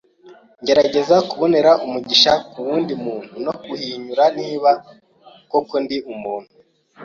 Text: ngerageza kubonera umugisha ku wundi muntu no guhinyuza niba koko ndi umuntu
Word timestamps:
ngerageza 0.61 1.15
kubonera 1.29 1.71
umugisha 1.85 2.31
ku 2.51 2.57
wundi 2.65 2.93
muntu 3.05 3.33
no 3.45 3.53
guhinyuza 3.67 4.25
niba 4.39 4.71
koko 5.51 5.75
ndi 5.83 5.97
umuntu 6.13 6.53